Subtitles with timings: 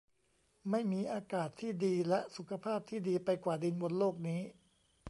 [0.69, 4.41] ไม่มีอากาศที่ดีและสุขภาพที่ดีไปกว่าดินบนโลกนี้